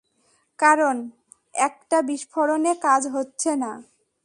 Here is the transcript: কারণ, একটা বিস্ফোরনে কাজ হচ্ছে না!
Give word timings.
কারণ, 0.59 0.95
একটা 1.59 1.97
বিস্ফোরনে 2.01 2.73
কাজ 2.81 3.01
হচ্ছে 3.07 3.51
না! 3.55 3.71